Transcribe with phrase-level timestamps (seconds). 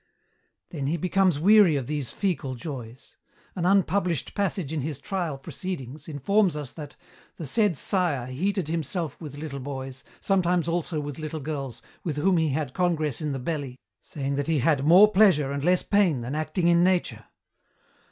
[0.71, 3.15] "Then he becomes weary of these fecal joys.
[3.55, 6.95] An unpublished passage in his trial proceedings informs us that
[7.37, 12.37] 'The said sire heated himself with little boys, sometimes also with little girls, with whom
[12.37, 16.21] he had congress in the belly, saying that he had more pleasure and less pain
[16.21, 17.25] than acting in nature.'